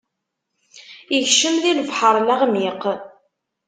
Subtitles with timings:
[1.17, 2.83] Ikcem di lebḥeṛ leɣmiq.